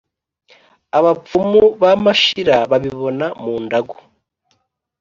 [0.97, 3.97] abapfumu ba mashira babibona mu ndagu